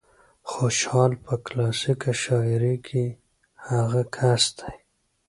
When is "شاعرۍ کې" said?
2.23-3.05